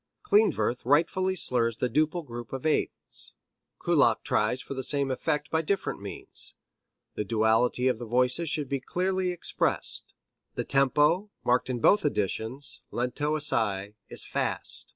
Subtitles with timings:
[0.23, 3.35] Klindworth rightfully slurs the duple group of eighths;
[3.77, 6.55] Kullak tries for the same effect by different means.
[7.13, 10.15] The duality of the voices should be clearly expressed.
[10.55, 14.87] The tempo, marked in both editions, lento assai, is fast.